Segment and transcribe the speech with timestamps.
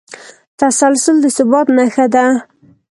[0.59, 2.25] تسلسل د ثبات نښه ده.